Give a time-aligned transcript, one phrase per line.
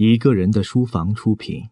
[0.00, 1.68] 一个人的书房出品。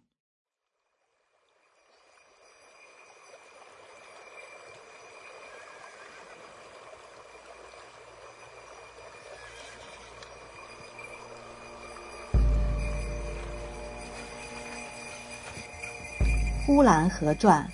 [16.66, 17.64] 《呼兰河传》，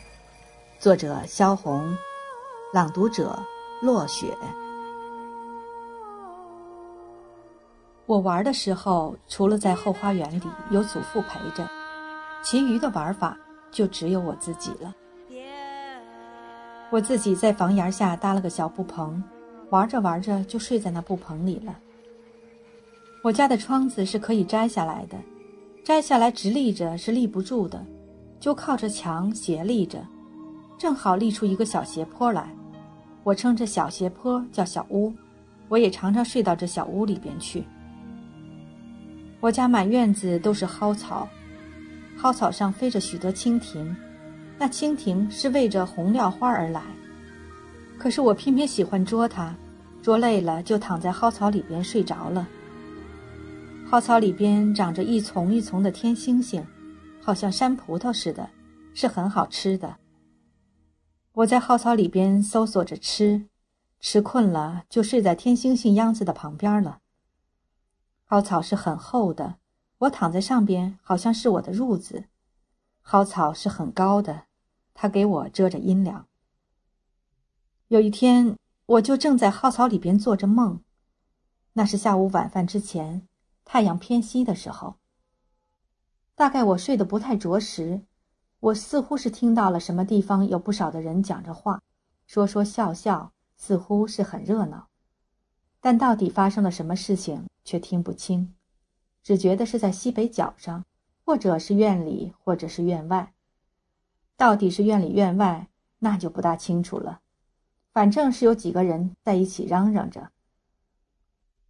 [0.79, 1.97] 作者萧红，
[2.75, 3.43] 朗读者
[3.81, 4.37] 落雪。
[8.13, 11.67] 我玩的时候，除了在后花园里有祖父陪着，
[12.43, 13.35] 其余的玩法
[13.71, 14.95] 就只有我自己了。
[16.91, 19.25] 我自己在房檐下搭了个小布棚，
[19.71, 21.75] 玩着玩着就睡在那布棚里了。
[23.23, 25.17] 我家的窗子是可以摘下来的，
[25.83, 27.83] 摘下来直立着是立不住的，
[28.39, 30.07] 就靠着墙斜立着，
[30.77, 32.55] 正好立出一个小斜坡来。
[33.25, 35.11] 我称这小斜坡叫小屋，
[35.71, 37.65] 我也常常睡到这小屋里边去。
[39.43, 41.29] 我家满院子都是蒿草，
[42.17, 43.93] 蒿草上飞着许多蜻蜓，
[44.57, 46.81] 那蜻蜓是为着红料花而来。
[47.99, 49.53] 可是我偏偏喜欢捉它，
[50.01, 52.47] 捉累了就躺在蒿草里边睡着了。
[53.91, 56.65] 蒿草里边长着一丛一丛的天星星，
[57.21, 58.49] 好像山葡萄似的，
[58.95, 59.97] 是很好吃的。
[61.33, 63.45] 我在蒿草里边搜索着吃，
[63.99, 66.99] 吃困了就睡在天星星秧子的旁边了。
[68.33, 69.57] 蒿草是很厚的，
[69.99, 72.25] 我躺在上边，好像是我的褥子。
[73.03, 74.45] 蒿草是很高的，
[74.95, 76.27] 它给我遮着阴凉。
[77.89, 80.81] 有一天，我就正在蒿草里边做着梦，
[81.75, 83.29] 那是下午晚饭之前，
[83.67, 84.95] 太阳偏西的时候。
[86.35, 88.01] 大概我睡得不太着实，
[88.61, 91.83] 我似乎是听到了什么地方有不少的人讲着话，
[92.27, 94.89] 说说笑笑，似乎是很热闹。
[95.83, 98.55] 但到底发生了什么事情，却听不清，
[99.23, 100.85] 只觉得是在西北角上，
[101.25, 103.33] 或者是院里，或者是院外。
[104.37, 105.69] 到底是院里院外，
[106.01, 107.21] 那就不大清楚了。
[107.93, 110.31] 反正是有几个人在一起嚷嚷着。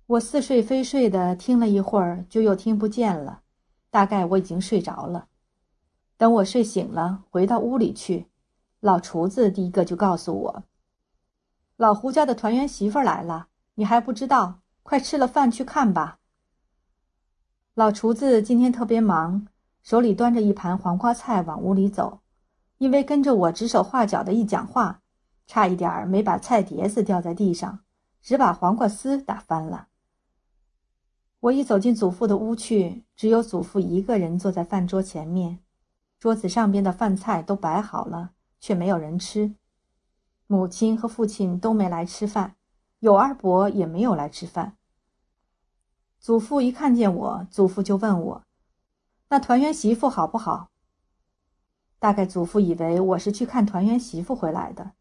[0.07, 3.43] 我似睡非睡的听了一会儿，就又听不见了。
[3.91, 5.29] 大概我已经睡着了。
[6.17, 8.29] 等我睡醒了，回到屋里去，
[8.81, 10.65] 老厨子第一个就告诉我
[11.77, 14.62] ：“老胡家的团圆媳妇来了。”你还不知道？
[14.83, 16.19] 快吃了饭去看吧。
[17.75, 19.47] 老厨子今天特别忙，
[19.83, 22.21] 手里端着一盘黄瓜菜往屋里走，
[22.79, 25.01] 因为跟着我指手画脚的一讲话，
[25.47, 27.81] 差一点没把菜碟子掉在地上，
[28.21, 29.89] 只把黄瓜丝打翻了。
[31.41, 35.59] 我一走进祖父的屋去，只有祖父一个人坐在饭桌前面，
[36.21, 39.55] 桌子上边的饭菜都摆好了，却没有人吃。
[40.47, 42.57] 母亲和父亲都没来吃饭。
[43.03, 44.77] 有二伯也没有来吃饭。
[46.21, 48.45] 祖父一看见我，祖父就问我
[49.29, 50.71] ：“那团圆媳妇好不好？”
[51.99, 54.93] 大概祖父以为我是去看团圆媳妇回来的。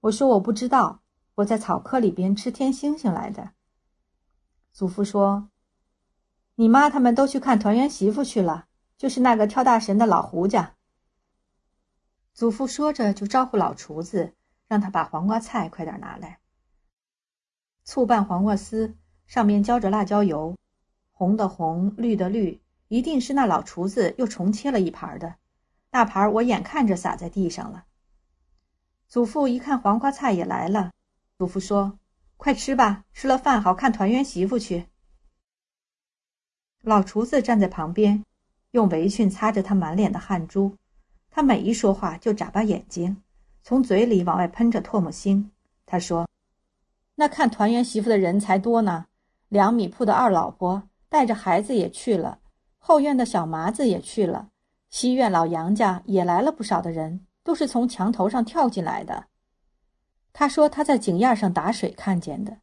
[0.00, 1.02] 我说我不知道，
[1.34, 3.50] 我在草窠里边吃天星星来的。
[4.72, 5.50] 祖父说
[6.56, 10.76] ：“你妈他们都去看团圆媳妇去了，就是那个跳大神的老胡家。”
[12.32, 14.32] 祖父说着就招呼老厨子，
[14.66, 16.38] 让他把黄瓜菜快点拿来。
[17.84, 18.94] 醋拌黄瓜丝，
[19.26, 20.56] 上面浇着辣椒油，
[21.10, 25.34] 红的红，绿的绿，一定是那老厨子又重切了一盘的。
[25.90, 27.84] 那盘我眼看着洒在地上了。
[29.08, 30.92] 祖父一看黄瓜菜也来了，
[31.38, 31.98] 祖父说
[32.38, 34.86] ：“快吃吧，吃了饭好看团圆媳妇去。”
[36.82, 38.24] 老厨子站在旁边，
[38.70, 40.76] 用围裙擦着他满脸的汗珠。
[41.30, 43.22] 他每一说话就眨巴眼睛，
[43.62, 45.50] 从嘴里往外喷着唾沫星。
[45.84, 46.28] 他说。
[47.16, 49.06] 那看团圆媳妇的人才多呢，
[49.48, 52.40] 两米铺的二老婆带着孩子也去了，
[52.78, 54.48] 后院的小麻子也去了，
[54.88, 59.26] 西院老杨家也来了不少的人，都是从墙头上跳进来的。
[60.32, 62.58] 他说他在井沿上打水看见的。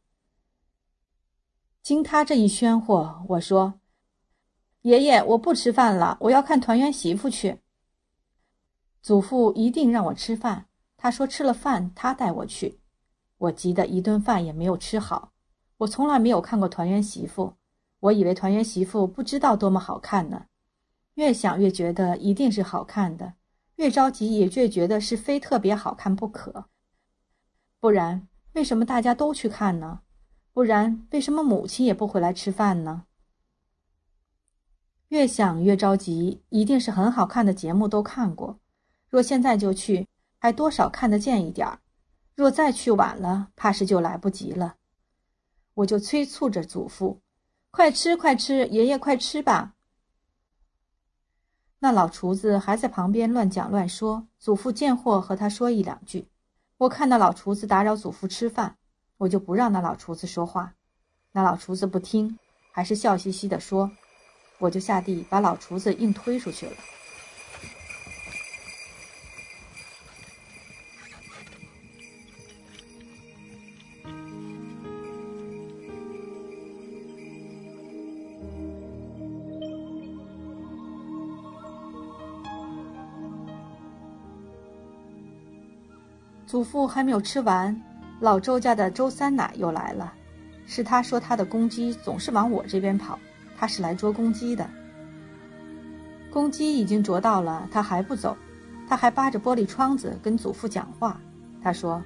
[1.82, 3.80] 经他这一喧哗，我说
[4.82, 7.60] ：“爷爷，我不吃饭了，我要看团圆媳妇去。”
[9.00, 10.66] 祖父一定让我吃饭，
[10.96, 12.79] 他说吃了饭他带我去。
[13.40, 15.32] 我急得一顿饭也没有吃好。
[15.78, 17.54] 我从来没有看过团圆媳妇，
[18.00, 20.46] 我以为团圆媳妇不知道多么好看呢。
[21.14, 23.34] 越想越觉得一定是好看的，
[23.76, 26.66] 越着急也越觉得是非特别好看不可。
[27.78, 30.00] 不然为什么大家都去看呢？
[30.52, 33.04] 不然为什么母亲也不回来吃饭呢？
[35.08, 38.60] 越想越着急，一定是很好看的节目都看过。
[39.08, 40.06] 若现在就去，
[40.38, 41.80] 还多少看得见一点儿。
[42.40, 44.76] 若再去晚了，怕是就来不及了。
[45.74, 47.20] 我就催促着祖父
[47.70, 49.74] ：“快吃，快吃，爷爷快吃吧！”
[51.80, 56.28] 那老厨子还在旁边乱讲乱说，祖父见货和他说一两句。
[56.78, 58.78] 我看那老厨子打扰祖父吃饭，
[59.18, 60.72] 我就不让那老厨子说话。
[61.32, 62.38] 那老厨子不听，
[62.72, 63.90] 还是笑嘻嘻地说，
[64.56, 66.72] 我就下地把老厨子硬推出去了。
[86.60, 87.74] 祖父还没有吃完，
[88.20, 90.12] 老周家的周三奶又来了。
[90.66, 93.18] 是他说他的公鸡总是往我这边跑，
[93.56, 94.68] 他是来捉公鸡的。
[96.30, 98.36] 公鸡已经捉到了，他还不走，
[98.86, 101.18] 他还扒着玻璃窗子跟祖父讲话。
[101.62, 102.04] 他说：“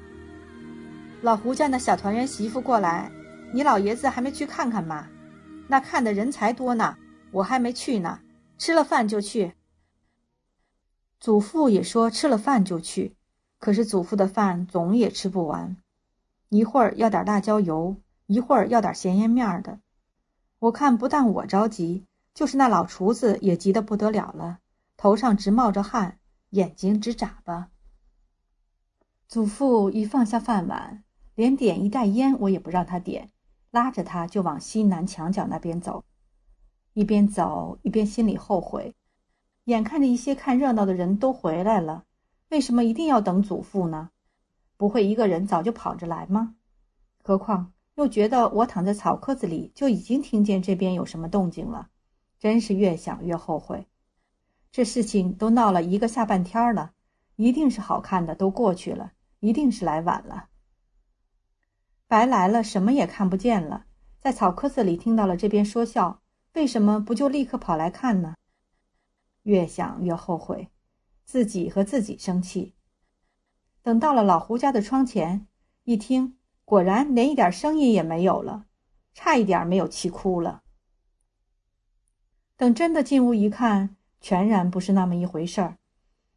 [1.20, 3.10] 老胡家那小团圆媳妇过来，
[3.52, 5.08] 你老爷子还没去看看吗？
[5.66, 6.96] 那看的人才多呢，
[7.32, 8.20] 我还没去呢，
[8.56, 9.54] 吃了饭就去。”
[11.18, 13.16] 祖父也说吃了饭就去。
[13.64, 15.78] 可是祖父的饭总也吃不完，
[16.50, 17.96] 一会儿要点辣椒油，
[18.26, 19.80] 一会儿要点咸盐面的。
[20.58, 24.58] 我看不但我着急，就是那老厨子也急得不得了了，
[24.98, 26.18] 头上直冒着汗，
[26.50, 27.70] 眼睛直眨巴。
[29.28, 31.02] 祖父一放下饭碗，
[31.34, 33.30] 连点一袋烟我也不让他点，
[33.70, 36.04] 拉着他就往西南墙角那边走，
[36.92, 38.94] 一边走一边心里后悔，
[39.64, 42.04] 眼看着一些看热闹的人都回来了。
[42.50, 44.10] 为什么一定要等祖父呢？
[44.76, 46.56] 不会一个人早就跑着来吗？
[47.22, 51.88] 何况又觉得我躺在草棵子里就已经听见这边有什么动静了，
[52.38, 53.86] 真是越想越后悔。
[54.70, 56.92] 这事情都闹了一个下半天了，
[57.36, 60.48] 一定是好看的都过去了，一定是来晚了。
[62.06, 63.86] 白来了，什么也看不见了。
[64.20, 66.20] 在草棵子里听到了这边说笑，
[66.54, 68.34] 为什么不就立刻跑来看呢？
[69.42, 70.68] 越想越后悔。
[71.24, 72.74] 自己和自己生气。
[73.82, 75.46] 等到了老胡家的窗前，
[75.84, 78.66] 一听，果然连一点声音也没有了，
[79.12, 80.62] 差一点没有气哭了。
[82.56, 85.78] 等真的进屋一看，全然不是那么一回事儿。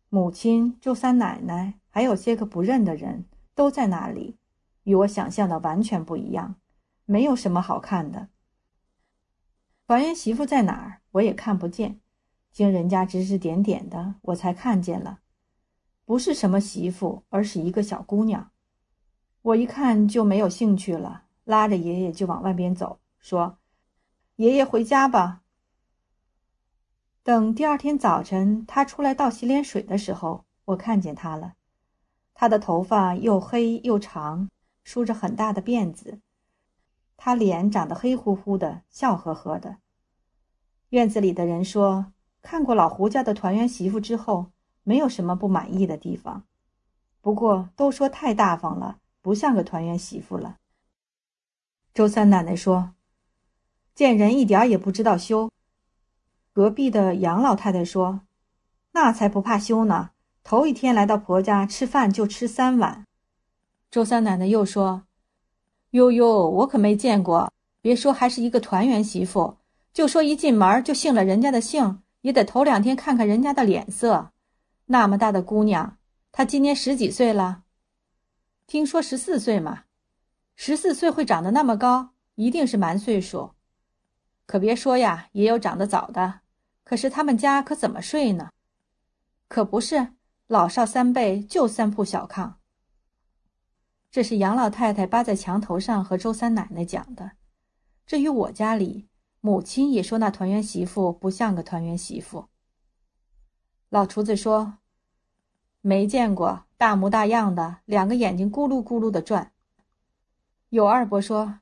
[0.10, 4.38] 母亲、周三奶奶，还有些个不认的人都在那里，
[4.84, 6.56] 与我想象的完全不一样，
[7.06, 8.30] 没有什么好看的。
[9.86, 11.02] 团圆媳妇在哪儿？
[11.12, 12.02] 我也看不见。
[12.58, 15.20] 经人家指指点点的，我才看见了，
[16.06, 18.50] 不是什么媳妇，而是一个小姑娘。
[19.44, 23.60] 我一看就没有兴趣了，拉着爷爷就往外边走，说
[24.38, 25.44] ：“爷爷回家吧。”
[27.22, 31.54] 等第二天早晨他出来倒洗脸水的时候，我看见他了。
[32.34, 34.50] 他的头发又黑又长，
[34.84, 36.22] 梳着很大的辫子，
[37.18, 39.78] 他脸长得黑乎乎的，笑呵呵的。
[40.90, 42.14] 院子里的人说。
[42.50, 44.52] 看过老胡家的团圆媳妇之后，
[44.84, 46.44] 没有什么不满意的地方，
[47.20, 50.56] 不过都说太大方了，不像个团圆媳妇了。
[51.94, 52.92] 周三奶奶说
[53.94, 55.52] ：“见人一点也不知道羞。”
[56.54, 58.22] 隔壁的杨老太太说
[58.96, 60.12] ：“那才不怕羞呢，
[60.42, 63.04] 头一天来到婆家吃饭就吃三碗。”
[63.92, 65.04] 周三奶奶又说
[65.92, 67.52] ：“哟哟，我可没见过，
[67.82, 69.58] 别说还是一个团圆媳妇，
[69.92, 74.32] 就说一进门就姓了人家的姓。”也得头两天看看人家的脸色，
[74.86, 75.98] 那么大的姑娘，
[76.32, 77.64] 她今年十几岁了？
[78.66, 79.84] 听说十四岁嘛，
[80.56, 83.52] 十四岁会长得那么高，一定是蛮岁数。
[84.46, 86.42] 可别说呀，也有长得早的。
[86.84, 88.50] 可是他们家可怎么睡呢？
[89.48, 90.14] 可不是
[90.48, 92.56] 老少三辈就三铺小炕。
[94.10, 97.32] 这是杨老太太扒在墙头上和周三奶奶讲的。
[98.06, 99.08] 至于我家里。
[99.40, 102.48] 母亲也说那团圆媳妇不像个团圆媳妇。
[103.90, 104.80] 老厨子说
[105.82, 109.54] ：“没见过大模大样的，两个眼睛咕噜咕噜的转。”
[110.70, 111.60] 有二伯说：“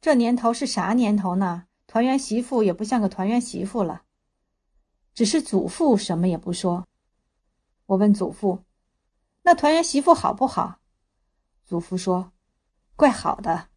[0.00, 1.66] 这年头是啥年头呢？
[1.86, 4.02] 团圆媳妇也不像个团圆媳妇了。”
[5.14, 6.88] 只是祖父什么也不说。
[7.86, 8.64] 我问祖父
[9.42, 10.80] ：“那团圆媳妇好不好？”
[11.64, 12.32] 祖父说
[12.96, 13.68] ：“怪好的。”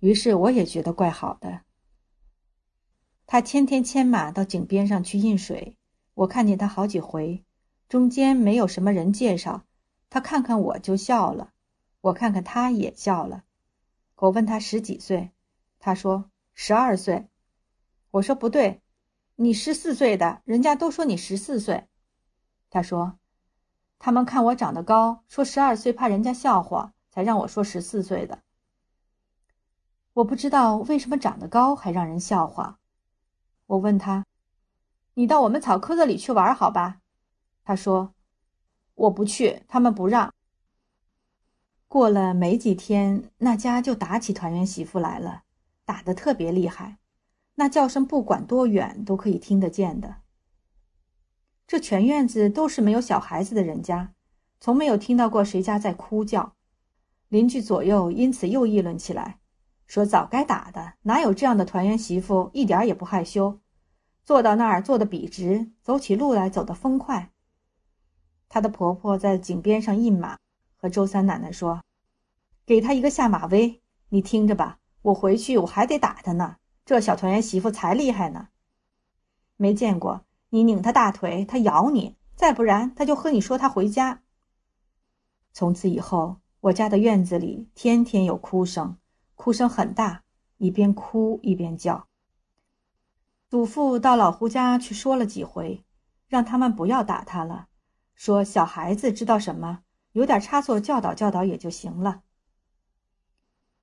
[0.00, 1.62] 于是我也觉得怪好的。
[3.32, 5.76] 他天天牵马到井边上去印水，
[6.14, 7.44] 我看见他好几回，
[7.88, 9.62] 中间没有什么人介绍，
[10.10, 11.52] 他看看我就笑了，
[12.00, 13.44] 我看看他也笑了。
[14.16, 15.30] 我问他十几岁，
[15.78, 17.28] 他说十二岁。
[18.10, 18.80] 我说不对，
[19.36, 21.86] 你十四岁的，人家都说你十四岁。
[22.68, 23.16] 他说，
[24.00, 28.40] 他们看我长得高，说十二岁怕人家笑话，才让我说十四岁的。
[30.14, 32.79] 我不知道为什么长得高还让人笑话。
[33.70, 34.26] 我问他
[35.14, 37.00] ：“你到我们草棵子里去玩，好吧？”
[37.62, 38.14] 他说
[38.96, 40.34] ：“我不去，他们不让。”
[41.86, 45.42] 过了没几天，那家就打起团圆媳妇来了，
[45.84, 46.98] 打得特别厉害，
[47.56, 50.16] 那叫声不管多远都可以听得见的。
[51.66, 54.14] 这全院子都是没有小孩子的人家，
[54.58, 56.54] 从没有听到过谁家在哭叫。
[57.28, 59.39] 邻居左右因此又议论起来，
[59.90, 63.58] 说早该打的，哪有这样的团圆媳妇，一点也不害羞，
[64.22, 67.32] 坐到那儿坐得笔直，走起路来走得风快。
[68.48, 70.38] 她的婆婆在井边上印马。
[70.76, 71.82] 和周三奶奶说
[72.64, 74.78] ：“给他一个下马威，你听着吧。
[75.02, 76.58] 我回去我还得打他呢。
[76.84, 78.46] 这小团圆媳妇才厉害呢，
[79.56, 84.22] 没见过你拧他大腿，他咬你；再不然，他就和你说他回家。
[85.52, 88.96] 从此以后，我家的院子里天天有哭声，
[89.40, 90.22] 哭声很大，
[90.58, 92.06] 一边哭一边叫。
[93.48, 95.82] 祖父到老胡家去说了几回，
[96.28, 97.68] 让他们不要打他了，
[98.14, 99.82] 说小孩子知道什么。”
[100.12, 102.22] 有点差错，教导教导也就行了。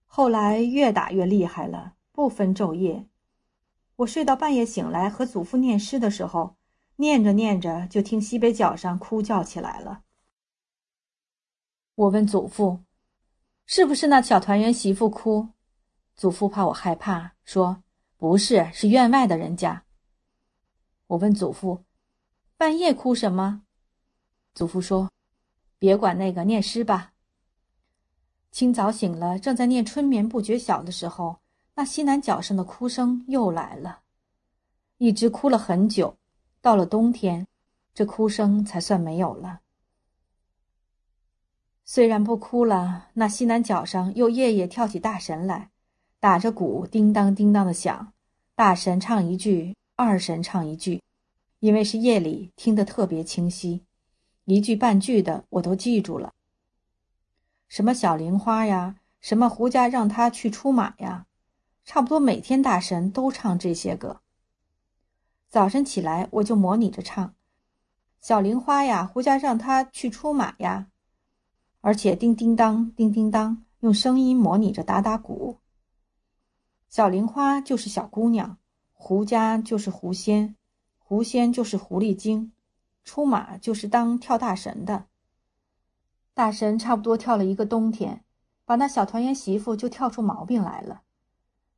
[0.06, 3.08] 后来越打越厉害了，不分昼夜。
[3.96, 6.56] 我睡到半夜醒来，和祖父念诗的时候，
[6.98, 10.04] 念着念着就听西北角上哭叫起来了。
[11.96, 12.84] 我问祖父
[13.68, 15.50] ：“是不是那小团圆媳妇哭？”
[16.18, 17.84] 祖父怕我害怕，说
[18.18, 19.84] ：“不是，是院外的人家。”
[21.06, 21.84] 我问祖父
[22.58, 23.62] ：“半夜哭什么？”
[24.56, 25.12] 祖父说。
[25.80, 27.14] 别管那个，念诗吧。
[28.50, 31.38] 清早醒了，正在念“春眠不觉晓”的时候，
[31.76, 34.00] 那西南角上的哭声又来了，
[34.98, 36.18] 一直哭了很久。
[36.62, 37.46] 到了冬天，
[37.94, 39.62] 这哭声才算没有了。
[41.90, 45.70] 虽然不哭了，那西南角上又夜夜跳起大神来，
[46.20, 48.12] 打着鼓，叮当叮当的响。
[48.56, 51.02] 大神唱一句，二神唱一句，
[51.62, 53.86] 因为是夜里，听得特别清晰。
[54.44, 56.34] 一句半句的我都记住了，
[57.70, 61.26] 什么小玲花呀，什么胡家让他去出马呀，
[61.86, 64.20] 差不多每天大神都唱这些个。
[65.48, 67.34] 早晨起来我就模拟着唱，
[68.20, 70.88] 小玲花呀，胡家让他去出马呀，
[71.88, 75.60] 而且叮叮当，叮叮当，用声音模拟着打打鼓。
[76.90, 78.58] 小玲花就是小姑娘，
[78.92, 80.58] 胡家就是狐仙，
[80.98, 82.52] 狐仙就是狐狸精。
[83.06, 85.06] 出马就是当跳大神的，
[86.34, 88.26] 大神差不多跳了一个冬天，
[88.66, 91.04] 把那小团圆媳妇就跳出毛病来了。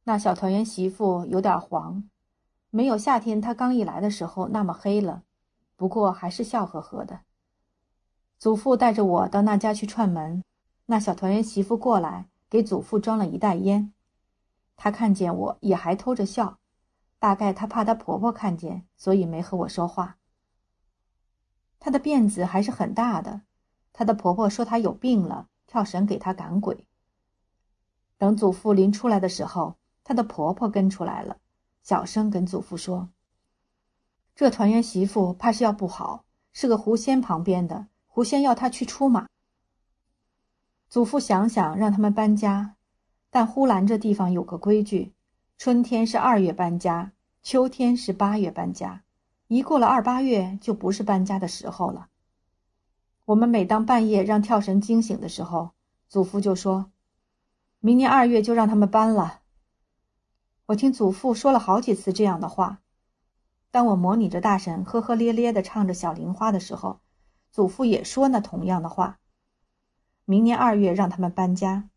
[0.06, 2.10] 那小团圆媳妇有点黄，
[2.72, 5.22] 没有夏天她刚一来的时候那么黑了，
[5.76, 7.20] 不过还是笑呵呵的。
[8.40, 10.42] 祖父带着我到那家去串门，
[10.86, 13.94] 那小团圆媳妇过来给祖父装了一袋烟，
[14.78, 16.58] 她看见我也还偷着笑，
[17.20, 20.16] 大概她怕她婆婆看见，所以没和我说话。
[21.80, 23.42] 她的辫子还是很大的，
[23.92, 26.88] 她的婆婆说她有病了，跳绳给她赶鬼。
[28.18, 31.40] 等祖父临出来的时候，她的婆婆跟出来了，
[31.84, 33.10] 小声跟祖父说
[34.34, 37.88] ：“这团圆媳妇怕是要不好，是个狐仙旁边的，
[38.20, 39.30] 狐仙要他去出马。”
[40.90, 42.76] 祖父想想让他们搬家，
[43.30, 45.14] 但呼兰这地方有个规矩，
[45.58, 49.04] 春天是二月搬家，秋天是八月搬家。
[49.48, 52.10] 一过了二八月，就不是搬家的时候了。
[53.24, 55.70] 我们每当半夜让跳绳惊醒的时候，
[56.10, 56.92] 祖父就说
[57.80, 59.40] ：“明年二月就让他们搬了。”
[60.68, 62.82] 我听祖父说了好几次这样的话。
[63.72, 67.00] 当我模拟着大神呵呵咧咧的唱着《小玲花》的时候，
[67.52, 69.20] 祖父也说那同样的话
[70.26, 71.90] ：“明年二月让他们搬家。”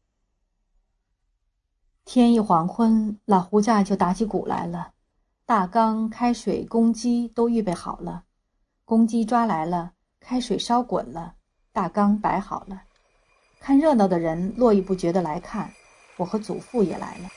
[2.04, 4.92] 天一黄昏，老胡家就打起鼓来了。
[5.44, 8.24] 大缸、开水、公鸡都预备好了，
[8.84, 11.34] 公鸡抓来了，开水烧滚了，
[11.72, 12.82] 大缸摆好了。
[13.60, 15.70] 看热闹的人络绎不绝地来看，
[16.16, 17.28] 我和祖父也来了。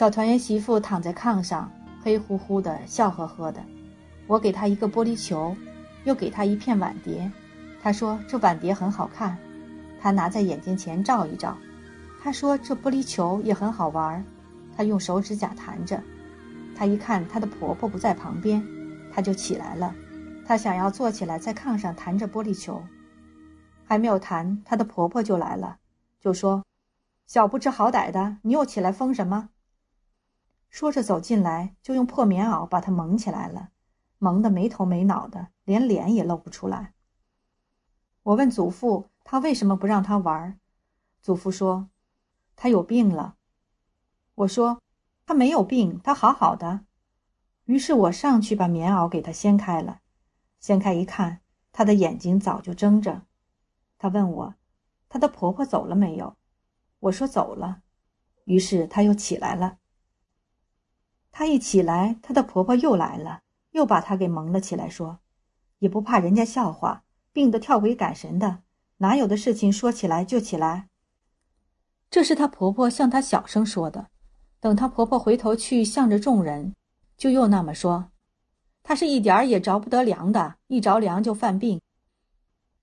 [0.00, 1.70] 小团圆媳妇躺在炕上，
[2.02, 3.62] 黑乎乎的，笑呵呵的。
[4.26, 5.54] 我给她一个玻璃球，
[6.04, 7.30] 又给她一片碗碟。
[7.82, 9.36] 她说这碗碟很好看，
[10.00, 11.54] 她拿在眼睛前照一照。
[12.22, 14.24] 她说这玻璃球也很好玩，
[14.74, 16.02] 她用手指甲弹着。
[16.74, 18.66] 她一看她的婆婆不在旁边，
[19.12, 19.94] 她就起来了。
[20.46, 22.82] 她想要坐起来在炕上弹着玻璃球，
[23.84, 25.76] 还没有弹，她的婆婆就来了，
[26.18, 26.64] 就说
[27.28, 29.50] ：“小不知好歹的，你又起来疯什么？”
[30.70, 33.70] 说着走进来，就用破棉袄把他蒙起来了，
[34.18, 36.94] 蒙得没头没脑的，连脸也露不出来。
[38.22, 40.58] 我问祖父，他为什么不让他玩？
[41.20, 41.88] 祖父说，
[42.54, 43.36] 他有病了。
[44.36, 44.80] 我说，
[45.26, 46.86] 他没有病，他好好的。
[47.64, 50.00] 于是我上去把棉袄给他掀开了，
[50.60, 51.40] 掀开一看，
[51.72, 53.22] 他的眼睛早就睁着。
[53.98, 54.54] 他问我，
[55.08, 56.36] 他的婆婆走了没有？
[57.00, 57.82] 我说走了。
[58.44, 59.78] 于是他又起来了。
[61.32, 65.20] 她一起来，她的婆婆又来了，又把她给蒙了起来，说
[65.80, 68.58] ：“也不怕人家笑话，病得跳鬼赶神的，
[68.98, 70.88] 哪有的事情说起来就起来。”
[72.10, 74.08] 这是她婆婆向她小声说的。
[74.58, 76.74] 等她婆婆回头去向着众人，
[77.16, 78.10] 就又那么说
[78.82, 81.80] ：“她是一点儿也着不得凉的，一着凉就犯病。”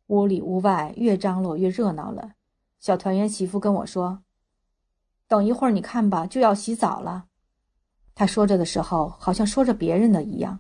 [0.07, 2.31] 屋里屋外越张罗越热闹了。
[2.79, 4.23] 小团圆媳妇跟我说
[5.27, 7.25] ：“等一会儿你看吧，就要洗澡了。”
[8.19, 10.59] 他说着的时候，好像说着别人的一样。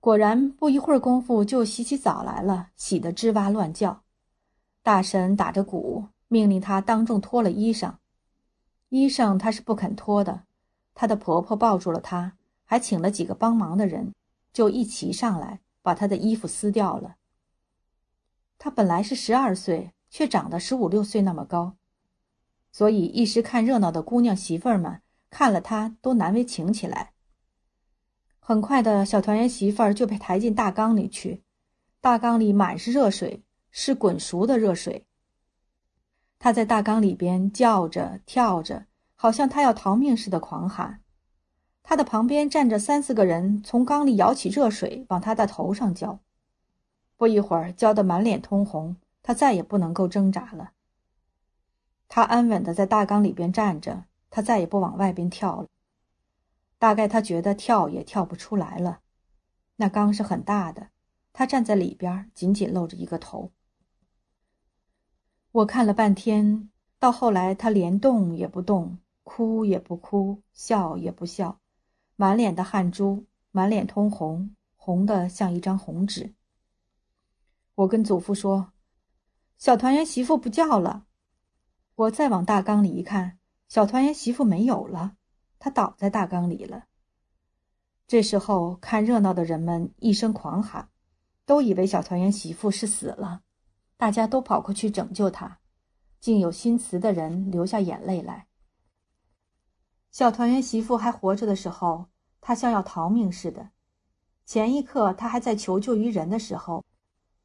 [0.00, 4.02] 果然，不一会儿功夫就洗起澡来了，洗得吱哇乱叫。
[4.82, 7.94] 大神打着鼓，命令他当众脱了衣裳。
[8.90, 10.42] 衣裳他是不肯脱的。
[10.92, 12.34] 他的婆婆抱住了他，
[12.66, 14.12] 还请了几个帮忙的人，
[14.52, 17.16] 就一齐上来把他的衣服撕掉了。
[18.58, 21.76] 他本来是十二岁，却长得十五六岁那么高，
[22.70, 25.00] 所以一时看热闹的姑娘媳妇儿们。
[25.32, 27.14] 看了他都难为情起来。
[28.38, 31.42] 很快的小团圆媳妇儿就被抬进大缸里去，
[32.02, 35.06] 大缸里满是热水，是滚熟的热水。
[36.38, 38.84] 他在大缸里边叫着跳着，
[39.14, 41.00] 好像他要逃命似的狂喊。
[41.82, 46.20] 他的旁边站着三四个人，从缸里舀起热水往他的头上浇。
[47.16, 50.72] 不一会儿，浇得满脸通红，他再也不能够挣扎了。
[52.08, 54.04] 他安稳的在大缸里边站着。
[54.34, 55.68] 他再也不往外边跳了，
[56.78, 59.00] 大概他觉得跳也跳不出来了。
[59.76, 60.88] 那缸是很大的，
[61.34, 63.52] 他站在里边，仅仅露着一个头。
[65.50, 71.60] 我看了半天，到后来他连动也不动，哭也不哭，笑也不笑，
[72.16, 76.32] 满脸的汗珠，满脸通红，红的像一张红纸。
[77.74, 78.72] 我跟祖父说
[79.58, 81.04] ：“小团圆媳妇不叫了。”
[81.96, 83.38] 我再往大缸里一看。
[83.72, 85.16] 小团圆媳妇没有了，
[85.58, 86.84] 她倒在大缸里了。
[88.06, 90.90] 这时候看热闹的人们一声狂喊，
[91.46, 93.40] 都以为小团圆媳妇是死了，
[93.96, 95.58] 大家都跑过去拯救她，
[96.20, 98.46] 竟有心慈的人流下眼泪来。
[100.10, 102.08] 小团圆媳妇还活着的时候，
[102.42, 103.70] 她像要逃命似的。
[104.44, 106.84] 前一刻她还在求救于人的时候，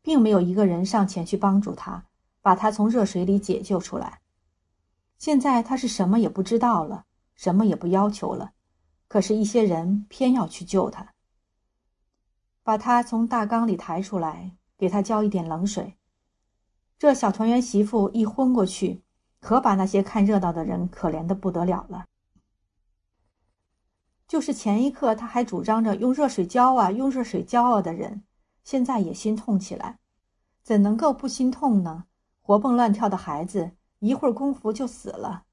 [0.01, 2.03] 并没有一个人上前去帮助她，
[2.41, 4.19] 把她从热水里解救出来。
[5.17, 8.51] 现在他是什么也不知道了，什么也不要求了，
[9.07, 11.13] 可是，一些人偏要去救他，
[12.63, 15.97] 把他从大缸里抬出来，给他浇一点冷水。
[16.99, 19.03] 这小团圆媳妇一昏过去，
[19.39, 22.05] 可把那些看热闹的人可怜的不得了了。
[24.27, 28.23] 就是前一刻他还主张着用热水浇啊，用热水浇啊的人，
[28.63, 29.99] 现在也心痛起来，
[30.61, 32.05] 怎能够不心痛呢？
[32.41, 33.71] 活蹦乱跳的孩子。
[33.99, 35.45] 一会儿功夫就死了。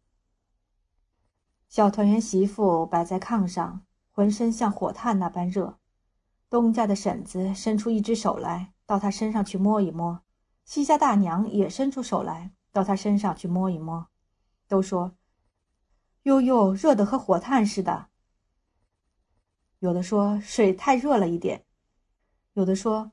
[1.69, 5.79] 小团圆媳妇摆在炕上，浑身像火炭那般热。
[6.49, 10.21] 东家的婶子伸出一只手来，到她身上去摸一摸；
[10.65, 14.07] 西家大娘也伸出手来，到她身上去摸一摸。
[14.69, 15.17] 都说
[16.23, 18.07] ：“哟哟，热得和火炭似的。”
[19.81, 21.65] 有的说水太热了一点，
[22.53, 23.11] 有的说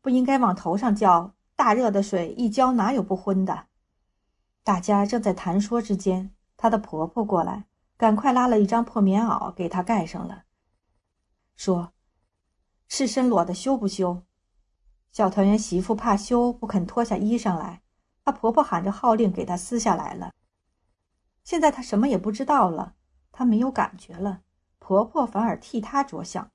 [0.00, 3.66] 不应该往头上浇，大热的水一浇哪有不昏的。
[4.64, 7.64] 大家正在谈说之间，她的婆婆过来，
[7.96, 10.44] 赶快拉了一张破棉袄给她盖上了，
[11.56, 11.92] 说
[12.86, 14.22] ：“赤身裸的羞不羞？”
[15.10, 17.82] 小团圆媳妇怕羞，不肯脱下衣裳来，
[18.24, 20.32] 她婆婆喊着号令给她撕下来了。
[21.42, 22.94] 现在她什么也不知道了，
[23.32, 24.42] 她没有感觉了，
[24.78, 26.50] 婆婆反而替她着想。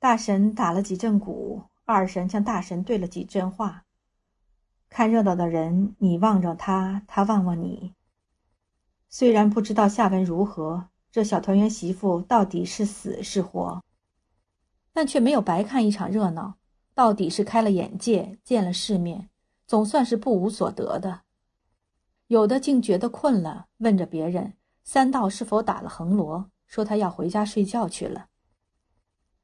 [0.00, 3.84] 大神打了几阵鼓，二神向大神对了几阵话。
[4.90, 7.94] 看热闹的人，你望着他，他望望你。
[9.08, 13.82] 虽然不知道下文如何，这小团圆媳妇到底是死是活，
[14.92, 16.56] 但却没有白看一场热闹，
[16.92, 19.30] 到底是开了眼界，见了世面，
[19.64, 21.20] 总算是不无所得的。
[22.26, 28.26] 有的竟觉得困了，问着别人三道是否打了横锣，说他要回家睡觉去了。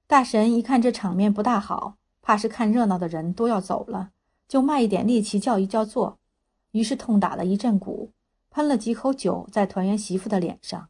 [0.08, 4.10] 大神一看这场面不大好，怕是看热闹的人都要走了。
[4.48, 6.18] 就卖一点力气叫一叫坐，
[6.70, 8.12] 于是痛打了一阵鼓，
[8.50, 10.88] 喷了几口酒在团圆媳妇的脸上，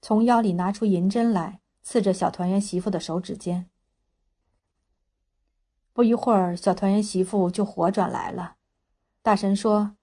[0.00, 3.68] 从腰里拿出银针来，刺着小团圆媳妇的手指尖。
[5.92, 8.56] 不一会儿，小团圆媳妇就活转来了。
[9.22, 9.96] 大神说：“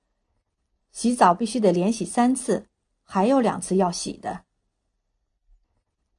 [0.91, 2.67] 洗澡必须得连洗三次，
[3.03, 4.43] 还有两次要洗的。”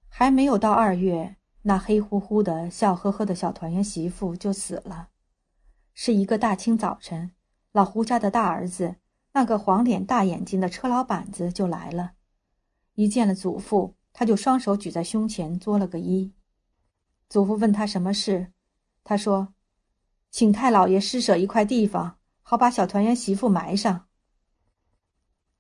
[0.09, 5.11] 还没有到二月，那黑乎乎的、笑呵呵的小团圆媳妇就死了。
[5.98, 7.32] 是一个大清早晨，
[7.72, 8.96] 老胡家的大儿子，
[9.32, 12.12] 那个黄脸大眼睛的车老板子就来了。
[12.94, 16.32] 一见了祖父，他就双手举在胸前，作了个揖。
[17.30, 18.52] 祖父问他什么事，
[19.02, 19.54] 他说。
[20.28, 24.06] 请太老爷施舍一块地方，好把小团圆媳妇埋上。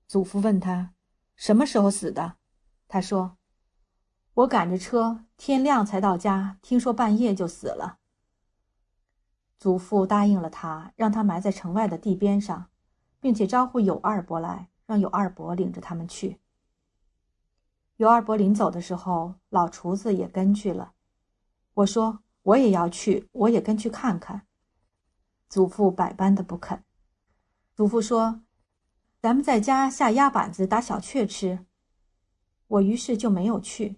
[0.06, 0.92] 祖父问他
[1.34, 2.36] 什么时候死的，
[2.86, 3.38] 他说
[4.34, 8.00] ：“我赶着车，天亮才到家，听说半夜就死了。”
[9.58, 12.66] 祖父答应了他，让他埋在城外的地边上，
[13.20, 16.38] 并且招呼有二伯来，让有二伯领着他们去。
[17.96, 20.92] 有二伯临走的时候，老厨子也跟去了。
[21.74, 24.42] 我说我也要去，我也跟去看看。
[25.48, 26.84] 祖父百般的不肯。
[27.74, 28.42] 祖父说
[29.22, 31.64] ：“咱们在家下鸭板子打小雀吃。”
[32.68, 33.96] 我于是就没有去。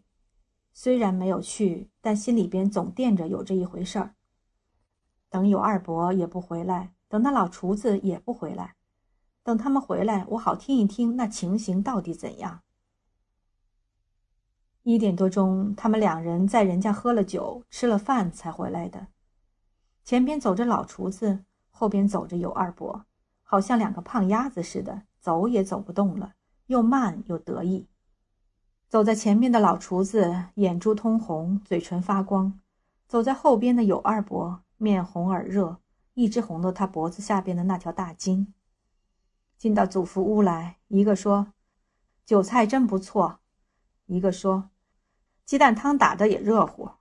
[0.73, 4.15] 虽然没有去，但心里边总惦着有这一回事儿。
[5.31, 8.75] 等有二伯也不回来，等那老厨子也不回来，
[9.43, 12.63] 等他们回来，我好听一听那情形到底怎样。
[14.83, 19.09] 一点多钟，他们两人在人家喝了酒、吃了饭才回来的。
[20.03, 23.05] 前边走着老厨子，后边走着有二伯，
[23.43, 26.33] 好像两个胖鸭子似的，走也走不动了，
[26.69, 27.87] 又慢又得意。
[28.89, 32.59] 走在前面的老厨子眼珠通红，嘴唇发光；
[33.07, 35.81] 走在后边的有二伯面红耳热，
[36.15, 38.55] 一直红到他脖子下边的那条大筋。
[39.59, 41.53] 进到祖父屋来，一个说
[42.25, 43.41] ：“韭菜真不错。”
[44.07, 44.71] 一个说
[45.45, 46.93] ：“鸡蛋汤打的也热乎。”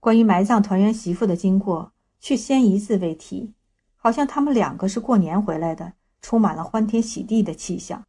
[0.00, 3.54] 关于埋葬团圆媳妇的经过，却先一字未提，
[3.94, 8.06] 好像他们两个是过年回来的，充满了欢天喜地的气象。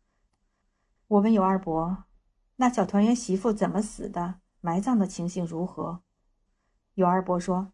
[1.07, 2.05] 我问尤二伯
[2.55, 4.35] ：“那小团圆媳妇怎么死的？
[4.61, 6.01] 埋葬的情形如何？”
[6.95, 7.73] 尤二伯说：“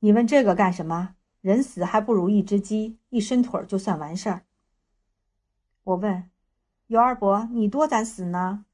[0.00, 1.14] 你问这个干什么？
[1.40, 4.42] 人死还不如一只鸡，一伸腿就算完事儿。”
[5.84, 6.30] 我问
[6.88, 8.64] 有二伯：“你多咱死呢？”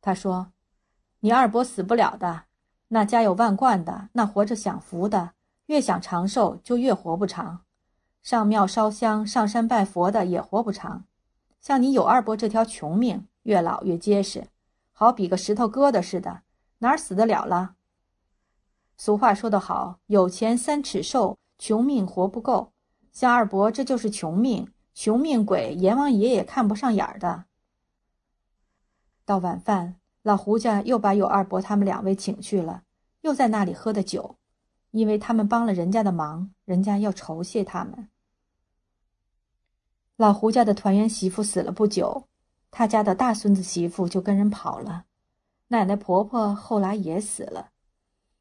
[0.00, 0.52] 他说
[1.20, 2.44] ：“你二伯死不了的。”
[2.90, 5.32] 那家有万贯的，那活着享福的，
[5.66, 7.64] 越想长寿就越活不长。
[8.22, 11.04] 上庙烧香、上山拜佛的也活不长。
[11.60, 14.48] 像你有二伯这条穷命，越老越结实，
[14.92, 16.42] 好比个石头疙瘩似的，
[16.78, 17.74] 哪儿死得了了？
[18.98, 22.72] 俗话说得好，有钱三尺寿，穷命活不够。
[23.12, 27.44] 像二伯这就是穷命，穷命鬼，阎王爷也看不上眼儿的。
[29.24, 29.94] 到晚饭。
[30.22, 32.82] 老胡家又把有二伯他们两位请去了，
[33.22, 34.34] 又在那里喝的酒，
[34.90, 38.08] 因为他们帮了人家的忙，人家要酬谢他们。
[40.16, 42.24] 老胡家的团圆媳妇死了不久，
[42.70, 45.06] 他家的大孙子媳妇就跟人跑了，
[45.68, 47.70] 奶奶婆婆后来也死了，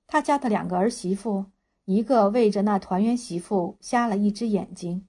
[0.08, 1.46] 他家的两个儿媳妇，
[1.84, 5.06] 一个为着那团圆媳妇瞎了一只眼睛，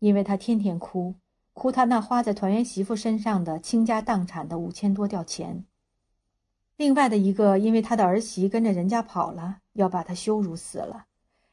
[0.00, 1.14] 因为她天天哭，
[1.52, 5.64] 哭她那花在团圆媳妇身上的倾家荡产的五千多吊钱。
[6.76, 11.04] 另外的一个，因为他的儿媳跟着人家跑了，要把他羞辱死了，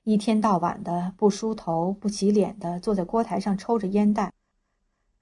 [0.03, 4.33] 一天到晚的不梳头、不洗脸的，坐在锅台上抽着烟袋。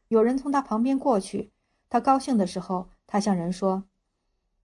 [0.08, 1.52] 有人从他旁边过去，
[1.90, 3.84] 他高兴的时候，他向人说：“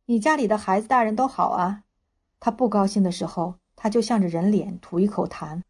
[0.05, 1.83] 你家里的孩子、大人都好啊。”
[2.43, 5.61] 他不高兴的时候，他就向着人脸吐一口痰。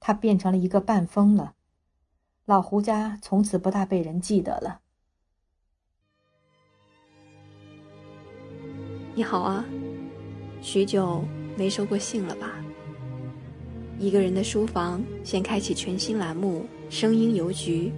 [0.00, 1.52] 他变成了一个半疯了。
[2.46, 4.80] 老胡家从此不大被人记得了。
[9.14, 9.66] 你好啊，
[10.62, 11.22] 许久
[11.58, 12.52] 没收过信了吧？
[13.98, 17.92] 一个人的书房现开启全新栏目“声音邮局”，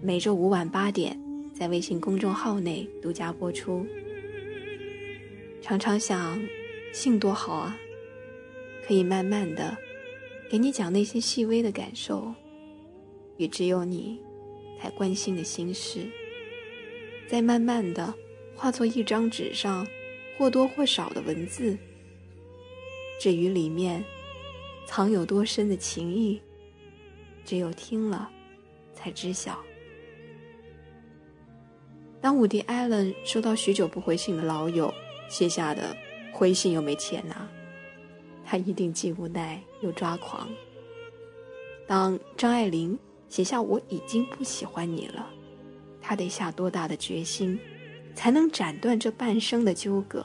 [0.00, 1.18] 每周五晚八点
[1.52, 3.84] 在微信公众号内独家播出。
[5.60, 6.40] 常常想，
[6.98, 7.78] 信多好啊，
[8.84, 9.78] 可以慢慢的
[10.50, 12.34] 给你讲那些细微的感受，
[13.36, 14.20] 与只有你
[14.80, 16.10] 才关心的心事，
[17.28, 18.12] 再慢慢的
[18.56, 19.86] 化作一张纸上。
[20.36, 21.76] 或多或少的文字，
[23.20, 24.04] 至于里面
[24.86, 26.40] 藏有多深的情谊，
[27.44, 28.30] 只有听了
[28.94, 29.58] 才知晓。
[32.20, 34.94] 当伍迪·艾伦收到许久不回信的老友
[35.28, 35.96] 写下的
[36.38, 37.48] “回信又没钱拿”，
[38.46, 40.48] 他一定既无奈又抓狂。
[41.84, 42.96] 当张爱玲
[43.28, 45.28] 写下“我已经不喜欢你了”，
[46.00, 47.58] 他得下多大的决心？
[48.14, 50.24] 才能斩断这半生的纠葛。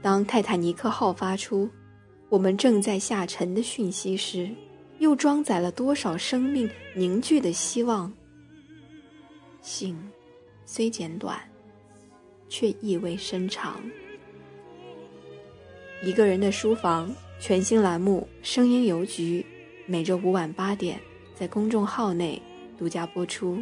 [0.00, 1.68] 当泰坦尼克号发出
[2.28, 4.50] “我们正在下沉”的讯息时，
[4.98, 8.12] 又装载了多少生命凝聚的希望？
[9.60, 9.96] 信
[10.64, 11.38] 虽简短，
[12.48, 13.80] 却意味深长。
[16.00, 19.40] 一个人的书房全新栏目《声音邮局》，
[19.84, 21.00] 每周五晚八点
[21.34, 22.40] 在公众号内
[22.78, 23.60] 独家播出。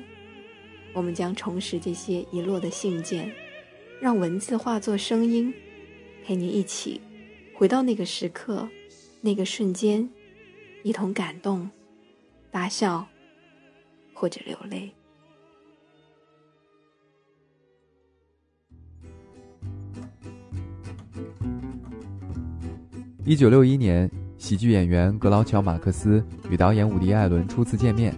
[0.93, 3.33] 我们将重拾这些遗落的信件，
[3.99, 5.53] 让文字化作声音，
[6.27, 7.01] 陪你一起
[7.55, 8.69] 回到那个时刻、
[9.23, 10.07] 那个瞬间，
[10.83, 11.71] 一同感动、
[12.51, 13.07] 大笑
[14.13, 14.93] 或者流泪。
[23.27, 24.09] 一九六一年，
[24.39, 28.15] 喜剧演员格劳乔·马克思与导演伍迪·艾伦初次见面，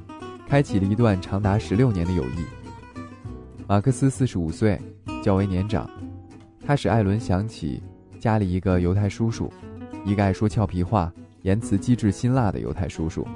[0.46, 2.44] 开启了一段长达十六年的友谊。
[3.66, 4.78] 马克思四十五岁，
[5.22, 5.88] 较为年长。
[6.62, 7.82] 他使艾伦想起
[8.20, 9.50] 家里一个犹太叔叔，
[10.04, 13.26] 一个爱说俏皮话、言辞机智辛辣的犹太叔叔。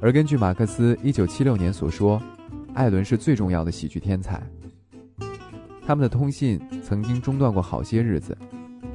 [0.00, 2.20] 而根据马克思一九七六年所说，
[2.74, 4.42] 艾伦是最重要的喜剧天才。
[5.86, 8.36] 他们的通信曾经中断过好些日子，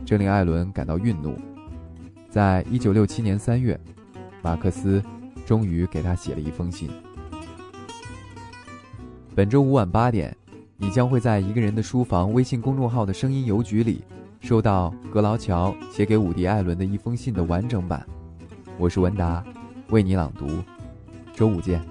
[0.04, 1.34] 这令艾伦感到愠怒。
[2.32, 3.78] 在一九六七年三月，
[4.42, 5.04] 马克思
[5.46, 6.90] 终于给他写了一封信。
[9.36, 10.34] 本周五晚八点，
[10.78, 14.06] 你将会在一个人的书房微信公众号的声音邮局里，
[14.40, 18.08] 收到格劳乔写给伍迪·艾伦的一封信的完整版。
[18.78, 19.44] 我是文达，
[19.90, 20.48] 为你朗读。
[21.34, 21.91] 周五见。